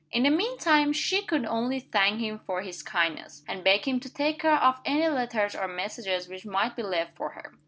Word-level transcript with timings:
In 0.11 0.23
the 0.23 0.31
mean 0.31 0.57
time, 0.57 0.93
she 0.93 1.21
could 1.21 1.45
only 1.45 1.79
thank 1.79 2.21
him 2.21 2.39
for 2.39 2.63
his 2.63 2.81
kindness, 2.81 3.43
and 3.47 3.63
beg 3.63 3.87
him 3.87 3.99
to 3.99 4.11
take 4.11 4.39
care 4.39 4.55
of 4.55 4.81
any 4.83 5.07
letters 5.07 5.53
or 5.53 5.67
messages 5.67 6.27
which 6.27 6.43
might 6.43 6.75
be 6.75 6.81
left 6.81 7.15
for 7.15 7.29
her. 7.33 7.51